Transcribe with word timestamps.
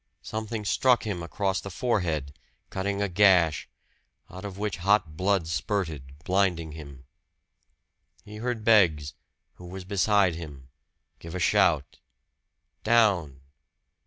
Something 0.23 0.65
struck 0.65 1.05
him 1.05 1.21
across 1.21 1.61
the 1.61 1.69
forehead, 1.69 2.33
cutting 2.71 3.03
a 3.03 3.07
gash, 3.07 3.69
out 4.31 4.43
of 4.43 4.57
which 4.57 4.77
hot 4.77 5.15
blood 5.15 5.47
spurted, 5.47 6.15
blinding 6.25 6.71
him. 6.71 7.05
He 8.25 8.37
heard 8.37 8.63
Beggs, 8.65 9.13
who 9.57 9.67
was 9.67 9.85
beside 9.85 10.33
him, 10.33 10.69
give 11.19 11.35
a 11.35 11.39
shout 11.39 11.99
"Down!" 12.83 13.41